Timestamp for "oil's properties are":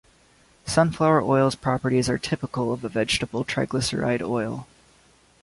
1.21-2.17